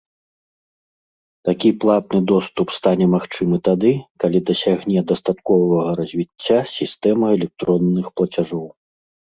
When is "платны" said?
1.83-2.19